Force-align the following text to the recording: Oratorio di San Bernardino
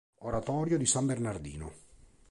Oratorio 0.21 0.79
di 0.79 0.87
San 0.87 1.05
Bernardino 1.05 1.71